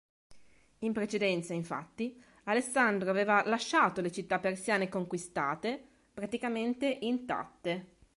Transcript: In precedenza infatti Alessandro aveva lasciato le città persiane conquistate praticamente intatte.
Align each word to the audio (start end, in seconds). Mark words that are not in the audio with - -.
In 0.79 0.93
precedenza 0.93 1.53
infatti 1.53 2.19
Alessandro 2.45 3.11
aveva 3.11 3.45
lasciato 3.47 4.01
le 4.01 4.11
città 4.11 4.39
persiane 4.39 4.89
conquistate 4.89 5.79
praticamente 6.11 6.87
intatte. 7.01 7.97